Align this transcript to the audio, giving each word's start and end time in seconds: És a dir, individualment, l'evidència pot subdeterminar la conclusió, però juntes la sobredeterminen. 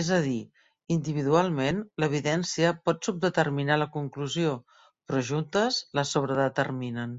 És 0.00 0.08
a 0.16 0.16
dir, 0.24 0.34
individualment, 0.96 1.80
l'evidència 2.04 2.70
pot 2.90 3.08
subdeterminar 3.10 3.80
la 3.82 3.90
conclusió, 3.96 4.54
però 5.10 5.24
juntes 5.32 5.80
la 6.00 6.06
sobredeterminen. 6.14 7.18